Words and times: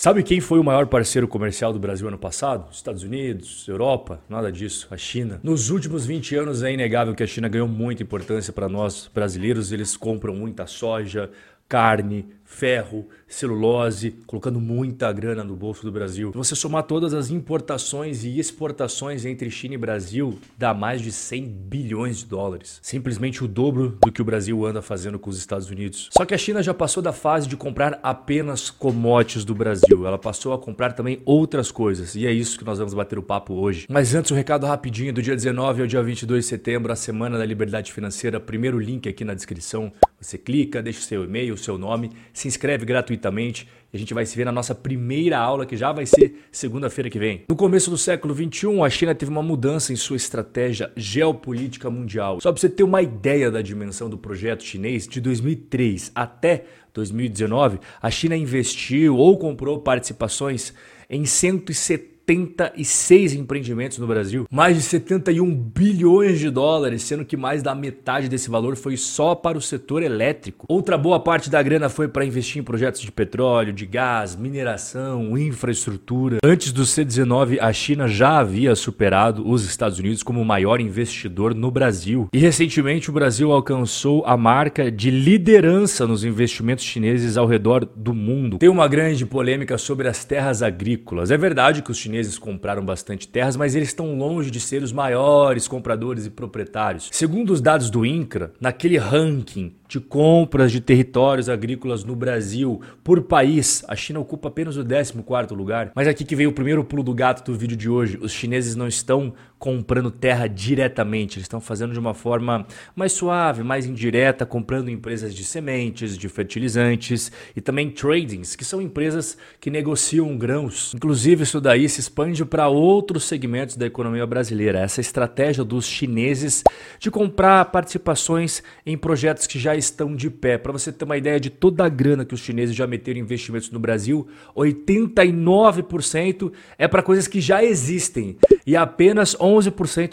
Sabe 0.00 0.22
quem 0.22 0.40
foi 0.40 0.60
o 0.60 0.64
maior 0.64 0.86
parceiro 0.86 1.26
comercial 1.26 1.72
do 1.72 1.78
Brasil 1.80 2.06
ano 2.06 2.16
passado? 2.16 2.70
Estados 2.70 3.02
Unidos, 3.02 3.66
Europa, 3.66 4.20
nada 4.28 4.52
disso, 4.52 4.86
a 4.92 4.96
China. 4.96 5.40
Nos 5.42 5.70
últimos 5.70 6.06
20 6.06 6.36
anos 6.36 6.62
é 6.62 6.72
inegável 6.72 7.16
que 7.16 7.22
a 7.24 7.26
China 7.26 7.48
ganhou 7.48 7.66
muita 7.66 8.04
importância 8.04 8.52
para 8.52 8.68
nós 8.68 9.10
brasileiros. 9.12 9.72
Eles 9.72 9.96
compram 9.96 10.36
muita 10.36 10.68
soja, 10.68 11.28
carne, 11.68 12.26
ferro, 12.48 13.06
celulose, 13.28 14.16
colocando 14.26 14.58
muita 14.58 15.12
grana 15.12 15.44
no 15.44 15.54
bolso 15.54 15.82
do 15.82 15.92
Brasil. 15.92 16.32
Se 16.32 16.38
você 16.38 16.56
somar 16.56 16.82
todas 16.84 17.12
as 17.12 17.30
importações 17.30 18.24
e 18.24 18.38
exportações 18.38 19.26
entre 19.26 19.50
China 19.50 19.74
e 19.74 19.78
Brasil, 19.78 20.38
dá 20.56 20.72
mais 20.72 21.02
de 21.02 21.12
100 21.12 21.46
bilhões 21.46 22.18
de 22.18 22.26
dólares. 22.26 22.80
Simplesmente 22.82 23.44
o 23.44 23.46
dobro 23.46 23.98
do 24.02 24.10
que 24.10 24.22
o 24.22 24.24
Brasil 24.24 24.64
anda 24.64 24.80
fazendo 24.80 25.18
com 25.18 25.28
os 25.28 25.38
Estados 25.38 25.70
Unidos. 25.70 26.08
Só 26.10 26.24
que 26.24 26.34
a 26.34 26.38
China 26.38 26.62
já 26.62 26.72
passou 26.72 27.02
da 27.02 27.12
fase 27.12 27.46
de 27.46 27.56
comprar 27.56 28.00
apenas 28.02 28.70
commodities 28.70 29.44
do 29.44 29.54
Brasil. 29.54 30.06
Ela 30.06 30.18
passou 30.18 30.54
a 30.54 30.58
comprar 30.58 30.94
também 30.94 31.20
outras 31.26 31.70
coisas. 31.70 32.16
E 32.16 32.26
é 32.26 32.32
isso 32.32 32.58
que 32.58 32.64
nós 32.64 32.78
vamos 32.78 32.94
bater 32.94 33.18
o 33.18 33.22
papo 33.22 33.54
hoje. 33.54 33.86
Mas 33.90 34.14
antes, 34.14 34.32
um 34.32 34.34
recado 34.34 34.66
rapidinho 34.66 35.12
do 35.12 35.22
dia 35.22 35.36
19 35.36 35.82
ao 35.82 35.86
dia 35.86 36.02
22 36.02 36.44
de 36.44 36.48
setembro, 36.48 36.90
a 36.90 36.96
Semana 36.96 37.36
da 37.36 37.44
Liberdade 37.44 37.92
Financeira. 37.92 38.40
Primeiro 38.40 38.78
link 38.78 39.06
aqui 39.06 39.24
na 39.24 39.34
descrição. 39.34 39.92
Você 40.20 40.36
clica, 40.36 40.82
deixa 40.82 40.98
o 40.98 41.02
seu 41.02 41.24
e-mail, 41.24 41.54
o 41.54 41.58
seu 41.58 41.78
nome, 41.78 42.10
se 42.38 42.48
inscreve 42.48 42.84
gratuitamente 42.84 43.68
e 43.92 43.96
a 43.96 43.98
gente 43.98 44.12
vai 44.14 44.24
se 44.24 44.36
ver 44.36 44.44
na 44.44 44.52
nossa 44.52 44.74
primeira 44.74 45.38
aula, 45.38 45.66
que 45.66 45.76
já 45.76 45.92
vai 45.92 46.06
ser 46.06 46.46
segunda-feira 46.52 47.08
que 47.08 47.18
vem. 47.18 47.44
No 47.48 47.56
começo 47.56 47.90
do 47.90 47.96
século 47.96 48.34
XXI, 48.34 48.80
a 48.82 48.90
China 48.90 49.14
teve 49.14 49.30
uma 49.30 49.42
mudança 49.42 49.92
em 49.92 49.96
sua 49.96 50.16
estratégia 50.16 50.92
geopolítica 50.94 51.90
mundial. 51.90 52.40
Só 52.40 52.52
para 52.52 52.60
você 52.60 52.68
ter 52.68 52.82
uma 52.82 53.02
ideia 53.02 53.50
da 53.50 53.62
dimensão 53.62 54.10
do 54.10 54.18
projeto 54.18 54.62
chinês, 54.62 55.08
de 55.08 55.20
2003 55.20 56.12
até 56.14 56.64
2019, 56.92 57.78
a 58.00 58.10
China 58.10 58.36
investiu 58.36 59.16
ou 59.16 59.38
comprou 59.38 59.80
participações 59.80 60.74
em 61.08 61.24
170 61.24 62.17
76 62.28 63.32
empreendimentos 63.32 63.96
no 63.96 64.06
Brasil, 64.06 64.46
mais 64.50 64.76
de 64.76 64.82
71 64.82 65.54
bilhões 65.54 66.38
de 66.38 66.50
dólares, 66.50 67.02
sendo 67.02 67.24
que 67.24 67.38
mais 67.38 67.62
da 67.62 67.74
metade 67.74 68.28
desse 68.28 68.50
valor 68.50 68.76
foi 68.76 68.98
só 68.98 69.34
para 69.34 69.56
o 69.56 69.62
setor 69.62 70.02
elétrico. 70.02 70.66
Outra 70.68 70.98
boa 70.98 71.18
parte 71.18 71.48
da 71.48 71.62
grana 71.62 71.88
foi 71.88 72.06
para 72.06 72.26
investir 72.26 72.60
em 72.60 72.64
projetos 72.64 73.00
de 73.00 73.10
petróleo, 73.10 73.72
de 73.72 73.86
gás, 73.86 74.36
mineração, 74.36 75.38
infraestrutura. 75.38 76.38
Antes 76.44 76.70
do 76.70 76.82
C19, 76.82 77.58
a 77.60 77.72
China 77.72 78.06
já 78.06 78.38
havia 78.38 78.74
superado 78.74 79.48
os 79.48 79.64
Estados 79.64 79.98
Unidos 79.98 80.22
como 80.22 80.42
o 80.42 80.44
maior 80.44 80.82
investidor 80.82 81.54
no 81.54 81.70
Brasil. 81.70 82.28
E 82.30 82.38
recentemente 82.38 83.08
o 83.08 83.12
Brasil 83.12 83.50
alcançou 83.52 84.22
a 84.26 84.36
marca 84.36 84.92
de 84.92 85.10
liderança 85.10 86.06
nos 86.06 86.24
investimentos 86.24 86.84
chineses 86.84 87.38
ao 87.38 87.46
redor 87.46 87.86
do 87.86 88.12
mundo. 88.12 88.58
Tem 88.58 88.68
uma 88.68 88.86
grande 88.86 89.24
polêmica 89.24 89.78
sobre 89.78 90.08
as 90.08 90.26
terras 90.26 90.62
agrícolas. 90.62 91.30
É 91.30 91.38
verdade 91.38 91.80
que 91.80 91.90
os 91.90 91.96
chineses 91.96 92.17
chineses 92.18 92.38
compraram 92.38 92.84
bastante 92.84 93.28
terras, 93.28 93.56
mas 93.56 93.74
eles 93.74 93.88
estão 93.88 94.16
longe 94.18 94.50
de 94.50 94.58
ser 94.58 94.82
os 94.82 94.92
maiores 94.92 95.68
compradores 95.68 96.26
e 96.26 96.30
proprietários. 96.30 97.08
Segundo 97.12 97.50
os 97.50 97.60
dados 97.60 97.90
do 97.90 98.04
INCRA, 98.04 98.52
naquele 98.60 98.98
ranking 98.98 99.72
de 99.88 100.00
compras 100.00 100.70
de 100.70 100.80
territórios 100.80 101.48
agrícolas 101.48 102.04
no 102.04 102.14
Brasil 102.14 102.80
por 103.02 103.22
país, 103.22 103.84
a 103.88 103.96
China 103.96 104.20
ocupa 104.20 104.48
apenas 104.48 104.76
o 104.76 104.84
14º 104.84 105.54
lugar. 105.54 105.92
Mas 105.94 106.06
aqui 106.08 106.24
que 106.24 106.36
veio 106.36 106.50
o 106.50 106.52
primeiro 106.52 106.84
pulo 106.84 107.02
do 107.02 107.14
gato 107.14 107.50
do 107.50 107.56
vídeo 107.56 107.76
de 107.76 107.88
hoje. 107.88 108.18
Os 108.20 108.32
chineses 108.32 108.74
não 108.74 108.88
estão 108.88 109.32
comprando 109.58 110.10
terra 110.10 110.46
diretamente, 110.46 111.36
eles 111.36 111.44
estão 111.44 111.60
fazendo 111.60 111.92
de 111.92 111.98
uma 111.98 112.14
forma 112.14 112.66
mais 112.94 113.12
suave, 113.12 113.62
mais 113.64 113.86
indireta, 113.86 114.46
comprando 114.46 114.88
empresas 114.88 115.34
de 115.34 115.44
sementes, 115.44 116.16
de 116.16 116.28
fertilizantes 116.28 117.32
e 117.56 117.60
também 117.60 117.90
tradings, 117.90 118.54
que 118.54 118.64
são 118.64 118.80
empresas 118.80 119.36
que 119.60 119.70
negociam 119.70 120.36
grãos. 120.36 120.94
Inclusive 120.94 121.42
isso 121.42 121.60
daí 121.60 121.88
se 121.88 121.98
expande 122.00 122.44
para 122.44 122.68
outros 122.68 123.24
segmentos 123.24 123.76
da 123.76 123.86
economia 123.86 124.26
brasileira. 124.26 124.78
Essa 124.78 125.00
estratégia 125.00 125.64
dos 125.64 125.86
chineses 125.86 126.62
de 126.98 127.10
comprar 127.10 127.64
participações 127.66 128.62
em 128.86 128.96
projetos 128.96 129.46
que 129.46 129.58
já 129.58 129.74
estão 129.74 130.14
de 130.14 130.30
pé. 130.30 130.56
Para 130.56 130.70
você 130.72 130.92
ter 130.92 131.04
uma 131.04 131.16
ideia 131.16 131.40
de 131.40 131.50
toda 131.50 131.84
a 131.84 131.88
grana 131.88 132.24
que 132.24 132.34
os 132.34 132.40
chineses 132.40 132.76
já 132.76 132.86
meteram 132.86 133.18
em 133.18 133.22
investimentos 133.22 133.70
no 133.70 133.80
Brasil, 133.80 134.28
89% 134.56 136.52
é 136.78 136.86
para 136.86 137.02
coisas 137.02 137.26
que 137.26 137.40
já 137.40 137.64
existem 137.64 138.36
e 138.64 138.76
apenas 138.76 139.34
11% 139.36 139.47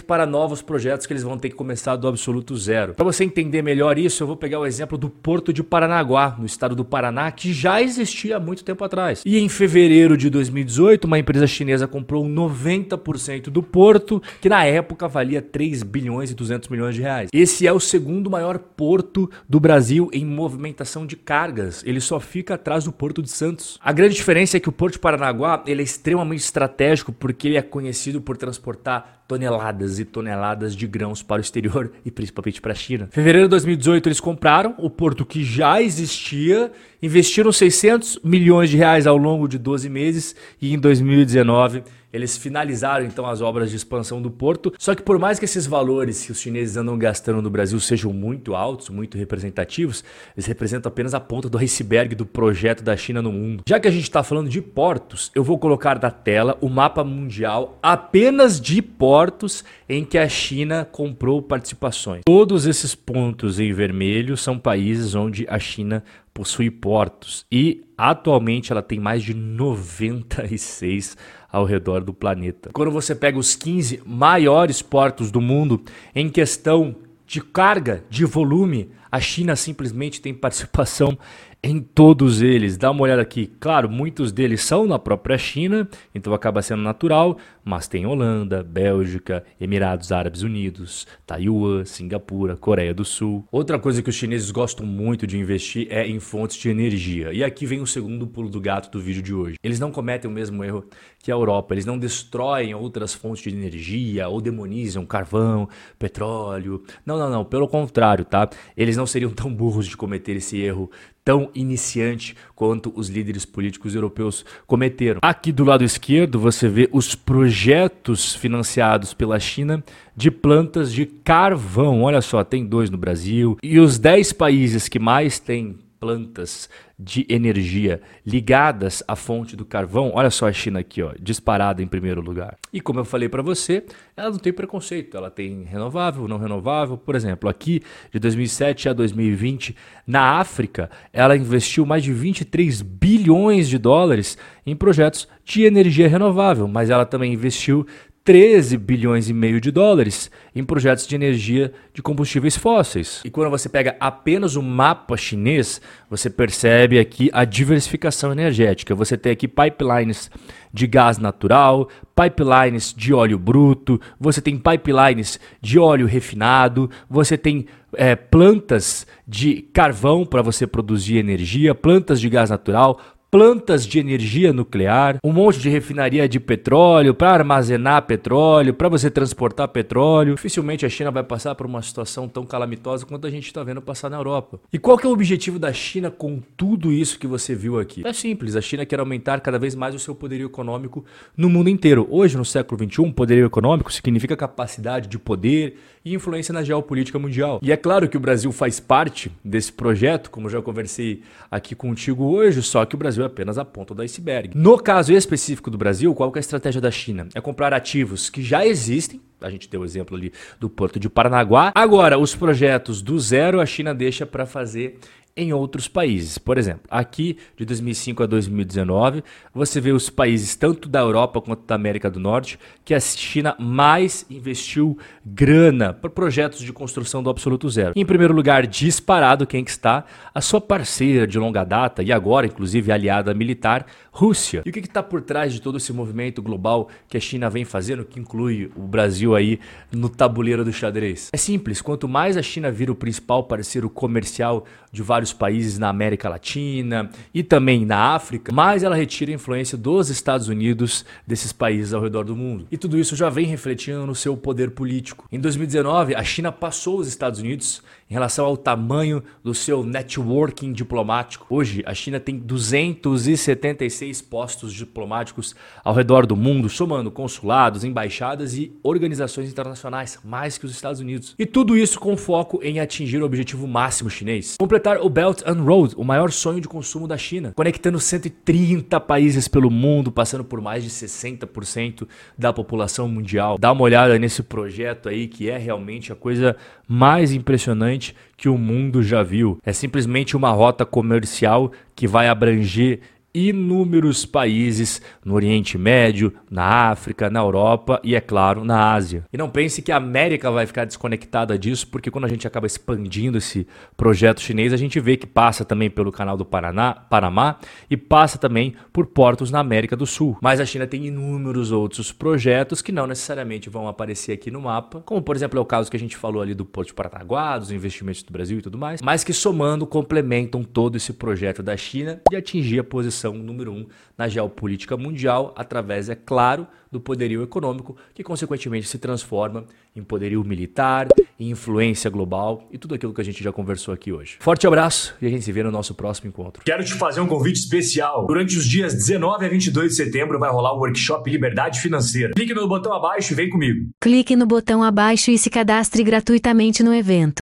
para 0.05 0.25
novos 0.25 0.61
projetos 0.61 1.05
que 1.05 1.13
eles 1.13 1.23
vão 1.23 1.37
ter 1.37 1.49
que 1.49 1.55
começar 1.55 1.95
do 1.95 2.07
absoluto 2.07 2.55
zero. 2.55 2.93
Para 2.93 3.05
você 3.05 3.23
entender 3.23 3.61
melhor 3.61 3.97
isso, 3.97 4.23
eu 4.23 4.27
vou 4.27 4.37
pegar 4.37 4.59
o 4.59 4.65
exemplo 4.65 4.97
do 4.97 5.09
Porto 5.09 5.51
de 5.51 5.63
Paranaguá, 5.63 6.35
no 6.39 6.45
estado 6.45 6.75
do 6.75 6.85
Paraná, 6.85 7.31
que 7.31 7.51
já 7.51 7.81
existia 7.81 8.37
há 8.37 8.39
muito 8.39 8.63
tempo 8.63 8.83
atrás. 8.83 9.21
E 9.25 9.37
em 9.37 9.49
fevereiro 9.49 10.17
de 10.17 10.29
2018, 10.29 11.05
uma 11.05 11.19
empresa 11.19 11.47
chinesa 11.47 11.87
comprou 11.87 12.23
90% 12.25 13.49
do 13.49 13.61
porto, 13.61 14.21
que 14.39 14.49
na 14.49 14.63
época 14.65 15.07
valia 15.07 15.41
3 15.41 15.83
bilhões 15.83 16.31
e 16.31 16.35
200 16.35 16.69
milhões 16.69 16.95
de 16.95 17.01
reais. 17.01 17.29
Esse 17.33 17.67
é 17.67 17.73
o 17.73 17.79
segundo 17.79 18.29
maior 18.29 18.57
porto 18.57 19.29
do 19.47 19.59
Brasil 19.59 20.09
em 20.13 20.25
movimentação 20.25 21.05
de 21.05 21.15
cargas. 21.15 21.83
Ele 21.85 21.99
só 21.99 22.19
fica 22.19 22.55
atrás 22.55 22.83
do 22.85 22.91
Porto 22.91 23.21
de 23.21 23.29
Santos. 23.29 23.77
A 23.81 23.91
grande 23.91 24.15
diferença 24.15 24.57
é 24.57 24.59
que 24.59 24.69
o 24.69 24.71
Porto 24.71 24.93
de 24.93 24.99
Paranaguá 24.99 25.63
ele 25.67 25.81
é 25.81 25.83
extremamente 25.83 26.41
estratégico 26.41 27.11
porque 27.11 27.47
ele 27.47 27.57
é 27.57 27.61
conhecido 27.61 28.21
por 28.21 28.37
transportar 28.37 29.23
toneladas 29.27 29.99
e 29.99 30.05
toneladas 30.05 30.75
de 30.75 30.87
grãos 30.87 31.23
para 31.23 31.39
o 31.39 31.41
exterior 31.41 31.91
e 32.05 32.11
principalmente 32.11 32.61
para 32.61 32.73
a 32.73 32.75
China. 32.75 33.07
Em 33.11 33.15
fevereiro 33.15 33.47
de 33.47 33.51
2018 33.51 34.07
eles 34.07 34.19
compraram 34.19 34.75
o 34.77 34.89
porto 34.89 35.25
que 35.25 35.43
já 35.43 35.81
existia, 35.81 36.71
investiram 37.01 37.51
600 37.51 38.19
milhões 38.23 38.69
de 38.69 38.77
reais 38.77 39.07
ao 39.07 39.17
longo 39.17 39.47
de 39.47 39.57
12 39.57 39.89
meses 39.89 40.35
e 40.61 40.73
em 40.73 40.79
2019 40.79 41.83
eles 42.15 42.37
finalizaram 42.37 43.05
então 43.05 43.25
as 43.25 43.41
obras 43.41 43.69
de 43.69 43.75
expansão 43.75 44.21
do 44.21 44.31
porto. 44.31 44.73
Só 44.79 44.95
que 44.95 45.03
por 45.03 45.19
mais 45.19 45.37
que 45.37 45.45
esses 45.45 45.65
valores 45.65 46.25
que 46.25 46.31
os 46.31 46.39
chineses 46.39 46.77
andam 46.77 46.97
gastando 46.97 47.41
no 47.41 47.49
Brasil 47.49 47.79
sejam 47.79 48.13
muito 48.13 48.55
altos, 48.55 48.89
muito 48.89 49.17
representativos, 49.17 50.03
eles 50.35 50.45
representam 50.45 50.89
apenas 50.89 51.13
a 51.13 51.19
ponta 51.19 51.49
do 51.49 51.57
iceberg 51.57 52.15
do 52.15 52.25
projeto 52.25 52.83
da 52.83 52.95
China 52.95 53.21
no 53.21 53.31
mundo. 53.31 53.63
Já 53.67 53.79
que 53.79 53.87
a 53.87 53.91
gente 53.91 54.03
está 54.03 54.23
falando 54.23 54.49
de 54.49 54.61
portos, 54.61 55.29
eu 55.35 55.43
vou 55.43 55.59
colocar 55.59 55.99
na 56.01 56.09
tela 56.09 56.57
o 56.61 56.69
mapa 56.69 57.03
mundial 57.03 57.77
apenas 57.83 58.61
de 58.61 58.81
portos 58.81 59.63
em 59.89 60.05
que 60.05 60.17
a 60.17 60.29
China 60.29 60.87
comprou 60.89 61.41
participações. 61.41 62.21
Todos 62.25 62.65
esses 62.65 62.95
pontos 62.95 63.59
em 63.59 63.73
vermelho 63.73 64.37
são 64.37 64.57
países 64.57 65.15
onde 65.15 65.45
a 65.49 65.59
China 65.59 66.03
possui 66.35 66.69
portos 66.69 67.45
e 67.49 67.85
atualmente 67.97 68.69
ela 68.69 68.83
tem 68.83 68.99
mais 68.99 69.23
de 69.23 69.33
96 69.33 71.15
ao 71.49 71.63
redor 71.63 72.03
do 72.03 72.13
planeta. 72.13 72.71
Quando 72.73 72.91
você 72.91 73.15
pega 73.15 73.39
os 73.39 73.55
15 73.55 74.01
maiores 74.05 74.81
portos 74.81 75.31
do 75.31 75.39
mundo 75.39 75.81
em 76.13 76.29
questão 76.29 76.93
de 77.25 77.39
carga, 77.39 78.03
de 78.09 78.25
volume, 78.25 78.91
a 79.09 79.19
China 79.21 79.55
simplesmente 79.55 80.19
tem 80.19 80.33
participação 80.33 81.17
em 81.65 81.79
todos 81.79 82.43
eles. 82.43 82.77
Dá 82.77 82.91
uma 82.91 83.01
olhada 83.01 83.23
aqui. 83.23 83.51
Claro, 83.59 83.89
muitos 83.89 84.31
deles 84.31 84.61
são 84.61 84.85
na 84.85 84.99
própria 84.99 85.35
China, 85.35 85.89
então 86.13 86.31
acaba 86.31 86.61
sendo 86.61 86.83
natural, 86.83 87.39
mas 87.63 87.87
tem 87.87 88.05
Holanda, 88.05 88.61
Bélgica, 88.61 89.43
Emirados 89.59 90.11
Árabes 90.11 90.43
Unidos, 90.43 91.07
Taiwan, 91.25 91.83
Singapura, 91.83 92.55
Coreia 92.55 92.93
do 92.93 93.03
Sul. 93.03 93.43
Outra 93.51 93.79
coisa 93.79 94.03
que 94.03 94.09
os 94.09 94.15
chineses 94.15 94.51
gostam 94.51 94.85
muito 94.85 95.25
de 95.25 95.39
investir 95.39 95.87
é 95.89 96.07
em 96.07 96.19
fontes 96.19 96.55
de 96.57 96.69
energia. 96.69 97.33
E 97.33 97.43
aqui 97.43 97.65
vem 97.65 97.81
o 97.81 97.87
segundo 97.87 98.27
pulo 98.27 98.47
do 98.47 98.61
gato 98.61 98.91
do 98.91 99.01
vídeo 99.01 99.23
de 99.23 99.33
hoje. 99.33 99.55
Eles 99.63 99.79
não 99.79 99.91
cometem 99.91 100.29
o 100.29 100.33
mesmo 100.33 100.63
erro 100.63 100.85
que 101.17 101.31
a 101.31 101.33
Europa, 101.33 101.73
eles 101.73 101.87
não 101.87 101.97
destroem 101.97 102.75
outras 102.75 103.15
fontes 103.15 103.51
de 103.51 103.57
energia 103.57 104.27
ou 104.27 104.39
demonizam 104.39 105.03
carvão, 105.03 105.67
petróleo. 105.97 106.83
Não, 107.03 107.17
não, 107.17 107.31
não, 107.31 107.43
pelo 107.43 107.67
contrário, 107.67 108.23
tá? 108.23 108.47
Eles 108.77 108.95
não 108.95 109.07
seriam 109.07 109.31
tão 109.31 109.51
burros 109.51 109.87
de 109.87 109.97
cometer 109.97 110.35
esse 110.35 110.61
erro 110.61 110.91
tão 111.25 111.49
iniciante 111.55 112.35
quanto 112.53 112.93
os 112.95 113.09
líderes 113.09 113.45
políticos 113.45 113.95
europeus 113.95 114.45
cometeram. 114.67 115.19
Aqui 115.23 115.51
do 115.51 115.65
lado 115.65 115.83
esquerdo 115.83 116.39
você 116.39 116.69
vê 116.69 116.87
os 116.93 117.15
projetos 117.15 118.35
financiados 118.35 119.11
pela 119.11 119.39
China 119.39 119.83
de 120.15 120.29
plantas 120.29 120.93
de 120.93 121.07
carvão. 121.07 122.03
Olha 122.03 122.21
só, 122.21 122.43
tem 122.43 122.63
dois 122.63 122.91
no 122.91 122.97
Brasil. 122.97 123.57
E 123.63 123.79
os 123.79 123.97
10 123.97 124.33
países 124.33 124.87
que 124.87 124.99
mais 124.99 125.39
têm 125.39 125.75
plantas 125.99 126.69
de 126.97 127.25
energia 127.29 128.01
ligadas 128.25 129.03
à 129.07 129.15
fonte 129.15 129.55
do 129.55 129.65
carvão, 129.65 130.11
olha 130.13 130.29
só 130.29 130.47
a 130.47 130.53
China 130.53 130.79
aqui, 130.79 131.01
ó, 131.01 131.13
disparada 131.19 131.81
em 131.81 131.87
primeiro 131.87 132.21
lugar. 132.21 132.57
E 132.71 132.79
como 132.79 132.99
eu 132.99 133.05
falei 133.05 133.27
para 133.27 133.41
você, 133.41 133.83
ela 134.15 134.29
não 134.29 134.37
tem 134.37 134.53
preconceito, 134.53 135.17
ela 135.17 135.29
tem 135.29 135.63
renovável, 135.63 136.27
não 136.27 136.37
renovável. 136.37 136.97
Por 136.97 137.15
exemplo, 137.15 137.49
aqui 137.49 137.81
de 138.11 138.19
2007 138.19 138.89
a 138.89 138.93
2020, 138.93 139.75
na 140.07 140.39
África, 140.39 140.89
ela 141.11 141.35
investiu 141.35 141.85
mais 141.85 142.03
de 142.03 142.13
23 142.13 142.81
bilhões 142.81 143.67
de 143.67 143.77
dólares 143.77 144.37
em 144.65 144.75
projetos 144.75 145.27
de 145.43 145.63
energia 145.63 146.07
renovável, 146.07 146.67
mas 146.67 146.89
ela 146.89 147.05
também 147.05 147.33
investiu 147.33 147.85
13 148.25 148.77
bilhões 148.79 149.29
e 149.29 149.33
meio 149.33 149.61
de 149.61 149.69
dólares 149.69 150.31
em 150.55 150.63
projetos 150.63 151.05
de 151.05 151.13
energia 151.13 151.71
de 151.93 152.01
combustíveis 152.01 152.57
fósseis. 152.57 153.21
E 153.23 153.29
quando 153.29 153.51
você 153.51 153.69
pega 153.69 153.95
apenas 153.99 154.55
o 154.55 154.63
mapa 154.63 155.15
chinês, 155.15 155.79
você 156.09 156.27
percebe 156.27 156.97
aqui 156.97 157.29
a 157.31 157.45
diversificação 157.45 158.31
energética. 158.31 158.95
Você 158.95 159.15
tem 159.15 159.31
aqui 159.31 159.47
pipelines 159.47 160.31
de 160.73 160.87
gás 160.87 161.19
natural, 161.19 161.87
pipelines 162.15 162.95
de 162.97 163.13
óleo 163.13 163.37
bruto, 163.37 164.01
você 164.19 164.41
tem 164.41 164.57
pipelines 164.57 165.39
de 165.61 165.77
óleo 165.77 166.07
refinado, 166.07 166.89
você 167.07 167.37
tem 167.37 167.67
é, 167.93 168.15
plantas 168.15 169.05
de 169.27 169.61
carvão 169.71 170.25
para 170.25 170.41
você 170.41 170.65
produzir 170.65 171.17
energia, 171.17 171.75
plantas 171.75 172.19
de 172.19 172.27
gás 172.27 172.49
natural, 172.49 172.99
plantas 173.35 173.85
de 173.85 173.99
energia 173.99 174.53
nuclear, 174.53 175.17
um 175.21 175.33
monte 175.33 175.59
de 175.59 175.69
refinaria 175.69 176.25
de 176.25 176.39
petróleo 176.39 177.13
para 177.13 177.33
armazenar 177.33 178.03
petróleo, 178.03 178.73
para 178.73 178.87
você 178.87 179.11
transportar 179.11 179.67
petróleo. 179.67 180.35
Dificilmente 180.35 180.85
a 180.85 180.89
China 180.89 181.11
vai 181.11 181.21
passar 181.21 181.53
por 181.53 181.65
uma 181.65 181.81
situação 181.81 182.29
tão 182.29 182.45
calamitosa 182.45 183.05
quanto 183.05 183.27
a 183.27 183.29
gente 183.29 183.47
está 183.47 183.61
vendo 183.61 183.81
passar 183.81 184.09
na 184.09 184.15
Europa. 184.15 184.61
E 184.71 184.79
qual 184.79 184.97
que 184.97 185.05
é 185.05 185.09
o 185.09 185.11
objetivo 185.11 185.59
da 185.59 185.73
China 185.73 186.09
com 186.09 186.41
tudo 186.55 186.93
isso 186.93 187.19
que 187.19 187.27
você 187.27 187.53
viu 187.53 187.77
aqui? 187.77 188.07
É 188.07 188.13
simples, 188.13 188.55
a 188.55 188.61
China 188.61 188.85
quer 188.85 189.01
aumentar 189.01 189.41
cada 189.41 189.59
vez 189.59 189.75
mais 189.75 189.93
o 189.93 189.99
seu 189.99 190.15
poderio 190.15 190.45
econômico 190.45 191.03
no 191.35 191.49
mundo 191.49 191.69
inteiro. 191.69 192.07
Hoje, 192.09 192.37
no 192.37 192.45
século 192.45 192.81
XXI, 192.81 193.11
poderio 193.11 193.47
econômico 193.47 193.91
significa 193.91 194.37
capacidade 194.37 195.09
de 195.09 195.19
poder 195.19 195.75
e 196.05 196.13
influência 196.13 196.53
na 196.53 196.63
geopolítica 196.63 197.19
mundial. 197.19 197.59
E 197.61 197.71
é 197.71 197.75
claro 197.75 198.07
que 198.07 198.15
o 198.15 198.19
Brasil 198.19 198.51
faz 198.53 198.79
parte 198.79 199.29
desse 199.43 199.73
projeto, 199.73 200.29
como 200.29 200.49
já 200.49 200.61
conversei 200.61 201.21
aqui 201.51 201.75
contigo 201.75 202.23
hoje, 202.23 202.61
só 202.61 202.85
que 202.85 202.95
o 202.95 202.97
Brasil 202.97 203.24
apenas 203.25 203.57
a 203.57 203.65
ponta 203.65 203.93
do 203.93 204.01
iceberg. 204.01 204.51
No 204.55 204.77
caso 204.77 205.13
específico 205.13 205.69
do 205.69 205.77
Brasil, 205.77 206.13
qual 206.13 206.31
é 206.33 206.37
a 206.37 206.39
estratégia 206.39 206.79
da 206.79 206.91
China? 206.91 207.27
É 207.33 207.41
comprar 207.41 207.73
ativos 207.73 208.29
que 208.29 208.41
já 208.41 208.65
existem, 208.65 209.21
a 209.41 209.49
gente 209.49 209.69
deu 209.69 209.81
o 209.81 209.85
exemplo 209.85 210.15
ali 210.15 210.31
do 210.59 210.69
Porto 210.69 210.99
de 210.99 211.09
Paranaguá. 211.09 211.71
Agora, 211.75 212.17
os 212.17 212.35
projetos 212.35 213.01
do 213.01 213.19
zero 213.19 213.59
a 213.59 213.65
China 213.65 213.93
deixa 213.93 214.25
para 214.25 214.45
fazer 214.45 214.99
em 215.37 215.51
outros 215.51 215.87
países. 215.87 216.37
Por 216.37 216.57
exemplo, 216.57 216.83
aqui 216.89 217.37
de 217.57 217.65
2005 217.65 218.23
a 218.23 218.25
2019, 218.25 219.21
você 219.53 219.81
vê 219.81 219.91
os 219.91 220.09
países 220.09 220.55
tanto 220.55 220.87
da 220.87 221.01
Europa 221.01 221.41
quanto 221.41 221.65
da 221.65 221.75
América 221.75 222.09
do 222.09 222.21
Norte 222.21 222.57
que 222.85 222.93
a 222.93 222.99
China 222.99 223.53
mais 223.59 224.25
investiu 224.29 224.97
grana 225.25 225.93
para 225.93 226.09
projetos 226.09 226.59
de 226.59 226.71
construção 226.71 227.21
do 227.21 227.29
absoluto 227.29 227.69
zero. 227.69 227.91
Em 227.97 228.05
primeiro 228.05 228.33
lugar, 228.33 228.65
disparado 228.65 229.45
quem 229.45 229.63
que 229.63 229.71
está 229.71 230.05
a 230.33 230.39
sua 230.39 230.61
parceira 230.61 231.27
de 231.27 231.37
longa 231.37 231.65
data 231.65 232.01
e 232.01 232.13
agora 232.13 232.45
inclusive 232.45 232.91
aliada 232.91 233.33
militar, 233.33 233.85
Rússia. 234.11 234.63
E 234.65 234.69
o 234.69 234.71
que 234.71 234.79
está 234.79 235.03
por 235.03 235.21
trás 235.21 235.51
de 235.51 235.61
todo 235.61 235.77
esse 235.77 235.91
movimento 235.91 236.41
global 236.41 236.87
que 237.09 237.17
a 237.17 237.19
China 237.19 237.49
vem 237.49 237.65
fazendo, 237.65 238.05
que 238.05 238.17
inclui 238.17 238.71
o 238.73 238.83
Brasil 238.83 239.35
aí 239.35 239.59
no 239.91 240.07
tabuleiro 240.07 240.63
do 240.63 240.71
xadrez? 240.71 241.29
É 241.33 241.37
simples, 241.37 241.81
quanto 241.81 242.07
mais 242.07 242.37
a 242.37 242.41
China 242.41 242.71
vira 242.71 242.93
o 242.93 242.95
principal 242.95 243.43
parceiro 243.43 243.89
comercial 243.89 244.63
de 244.89 245.01
vários 245.25 245.33
países 245.33 245.79
na 245.79 245.89
América 245.89 246.29
Latina 246.29 247.09
e 247.33 247.41
também 247.41 247.85
na 247.85 248.13
África, 248.15 248.53
mais 248.53 248.83
ela 248.83 248.95
retira 248.95 249.31
a 249.31 249.35
influência 249.35 249.77
dos 249.77 250.09
Estados 250.09 250.47
Unidos 250.47 251.03
desses 251.25 251.51
países 251.51 251.93
ao 251.93 252.01
redor 252.01 252.23
do 252.23 252.35
mundo. 252.35 252.67
E 252.71 252.77
tudo 252.77 252.97
isso 252.97 253.15
já 253.15 253.29
vem 253.29 253.47
refletindo 253.47 254.05
no 254.05 254.13
seu 254.13 254.37
poder 254.37 254.71
político. 254.71 255.27
Em 255.31 255.39
2019, 255.39 256.15
a 256.15 256.23
China 256.23 256.51
passou 256.51 256.99
os 256.99 257.07
Estados 257.07 257.39
Unidos 257.39 257.81
em 258.09 258.13
relação 258.13 258.45
ao 258.45 258.55
tamanho 258.55 259.23
do 259.43 259.53
seu 259.53 259.83
networking 259.83 260.71
diplomático. 260.71 261.47
Hoje, 261.49 261.83
a 261.87 261.93
China 261.93 262.19
tem 262.19 262.37
276 262.37 264.21
postos 264.21 264.71
diplomáticos 264.73 265.55
ao 265.83 265.93
redor 265.93 266.27
do 266.27 266.35
mundo, 266.35 266.69
somando 266.69 267.09
consulados, 267.09 267.83
embaixadas 267.83 268.53
e 268.53 268.71
organizações 268.83 269.49
internacionais, 269.49 270.19
mais 270.23 270.57
que 270.57 270.65
os 270.65 270.71
Estados 270.71 271.01
Unidos. 271.01 271.33
E 271.39 271.45
tudo 271.45 271.75
isso 271.75 271.99
com 271.99 272.15
foco 272.15 272.59
em 272.61 272.79
atingir 272.79 273.21
o 273.21 273.25
objetivo 273.25 273.67
máximo 273.67 274.09
chinês: 274.09 274.55
completar 274.59 274.97
o 275.01 275.09
Belt 275.15 275.43
and 275.47 275.63
Road, 275.63 275.95
o 275.95 276.03
maior 276.03 276.29
sonho 276.29 276.59
de 276.59 276.67
consumo 276.67 277.07
da 277.07 277.17
China, 277.17 277.53
conectando 277.55 278.01
130 278.01 278.99
países 278.99 279.47
pelo 279.47 279.71
mundo, 279.71 280.11
passando 280.11 280.43
por 280.43 280.59
mais 280.59 280.83
de 280.83 280.89
60% 280.89 282.05
da 282.37 282.51
população 282.51 283.07
mundial. 283.07 283.57
Dá 283.57 283.71
uma 283.71 283.83
olhada 283.83 284.19
nesse 284.19 284.43
projeto 284.43 285.07
aí 285.07 285.29
que 285.29 285.49
é 285.49 285.57
realmente 285.57 286.11
a 286.11 286.17
coisa 286.17 286.57
mais 286.85 287.31
impressionante 287.31 288.13
que 288.35 288.49
o 288.49 288.57
mundo 288.57 289.01
já 289.01 289.23
viu. 289.23 289.57
É 289.65 289.71
simplesmente 289.71 290.35
uma 290.35 290.51
rota 290.51 290.85
comercial 290.85 291.71
que 291.95 292.07
vai 292.07 292.27
abranger 292.27 292.99
inúmeros 293.35 294.25
países 294.25 295.01
no 295.23 295.33
Oriente 295.33 295.77
Médio, 295.77 296.33
na 296.49 296.89
África, 296.89 297.29
na 297.29 297.41
Europa 297.41 297.99
e, 298.01 298.15
é 298.15 298.21
claro, 298.21 298.63
na 298.63 298.93
Ásia. 298.93 299.25
E 299.33 299.37
não 299.37 299.49
pense 299.49 299.81
que 299.81 299.91
a 299.91 299.97
América 299.97 300.49
vai 300.49 300.65
ficar 300.65 300.85
desconectada 300.85 301.59
disso, 301.59 301.87
porque 301.87 302.09
quando 302.09 302.23
a 302.23 302.29
gente 302.29 302.47
acaba 302.47 302.65
expandindo 302.65 303.37
esse 303.37 303.67
projeto 303.97 304.39
chinês, 304.39 304.71
a 304.71 304.77
gente 304.77 304.99
vê 305.01 305.17
que 305.17 305.27
passa 305.27 305.65
também 305.65 305.89
pelo 305.89 306.13
canal 306.13 306.37
do 306.37 306.45
Paraná, 306.45 306.93
Panamá 306.93 307.57
e 307.89 307.97
passa 307.97 308.37
também 308.37 308.75
por 308.93 309.07
portos 309.07 309.51
na 309.51 309.59
América 309.59 309.97
do 309.97 310.05
Sul. 310.05 310.37
Mas 310.41 310.61
a 310.61 310.65
China 310.65 310.87
tem 310.87 311.05
inúmeros 311.05 311.73
outros 311.73 312.13
projetos 312.13 312.81
que 312.81 312.93
não 312.93 313.05
necessariamente 313.05 313.69
vão 313.69 313.87
aparecer 313.87 314.31
aqui 314.31 314.49
no 314.49 314.61
mapa, 314.61 315.01
como 315.05 315.21
por 315.21 315.35
exemplo 315.35 315.59
é 315.59 315.61
o 315.61 315.65
caso 315.65 315.91
que 315.91 315.97
a 315.97 315.99
gente 315.99 316.15
falou 316.15 316.41
ali 316.41 316.53
do 316.53 316.63
Porto 316.63 316.89
de 316.89 316.93
Paranaguá, 316.93 317.57
dos 317.57 317.71
investimentos 317.71 318.23
do 318.23 318.31
Brasil 318.31 318.59
e 318.59 318.61
tudo 318.61 318.77
mais, 318.77 319.01
mas 319.01 319.23
que 319.23 319.33
somando 319.33 319.85
complementam 319.85 320.63
todo 320.63 320.95
esse 320.95 321.11
projeto 321.11 321.61
da 321.61 321.75
China 321.75 322.21
de 322.29 322.35
atingir 322.37 322.79
a 322.79 322.83
posição 322.83 323.24
posição 323.25 323.33
número 323.33 323.71
um 323.71 323.85
na 324.17 324.27
geopolítica 324.27 324.95
mundial, 324.95 325.53
através, 325.57 326.09
é 326.09 326.15
claro, 326.15 326.67
do 326.91 326.99
poderio 326.99 327.43
econômico, 327.43 327.97
que 328.13 328.23
consequentemente 328.23 328.87
se 328.87 328.97
transforma 328.97 329.65
em 329.95 330.03
poderio 330.03 330.43
militar, 330.43 331.07
em 331.39 331.49
influência 331.49 332.09
global 332.09 332.67
e 332.71 332.77
tudo 332.77 332.95
aquilo 332.95 333.13
que 333.13 333.21
a 333.21 333.23
gente 333.23 333.43
já 333.43 333.51
conversou 333.51 333.93
aqui 333.93 334.11
hoje. 334.11 334.37
Forte 334.39 334.65
abraço 334.65 335.15
e 335.21 335.25
a 335.25 335.29
gente 335.29 335.43
se 335.43 335.51
vê 335.51 335.63
no 335.63 335.71
nosso 335.71 335.93
próximo 335.93 336.29
encontro. 336.29 336.63
Quero 336.63 336.83
te 336.83 336.93
fazer 336.93 337.19
um 337.19 337.27
convite 337.27 337.59
especial. 337.59 338.25
Durante 338.25 338.57
os 338.57 338.65
dias 338.65 338.93
19 338.93 339.45
a 339.45 339.49
22 339.49 339.89
de 339.89 339.95
setembro 339.95 340.39
vai 340.39 340.49
rolar 340.49 340.73
o 340.73 340.79
workshop 340.79 341.29
Liberdade 341.29 341.79
Financeira. 341.81 342.33
Clique 342.33 342.53
no 342.53 342.67
botão 342.67 342.93
abaixo 342.93 343.33
e 343.33 343.35
vem 343.35 343.49
comigo. 343.49 343.89
Clique 344.01 344.35
no 344.35 344.45
botão 344.45 344.83
abaixo 344.83 345.31
e 345.31 345.37
se 345.37 345.49
cadastre 345.49 346.03
gratuitamente 346.03 346.83
no 346.83 346.93
evento. 346.93 347.41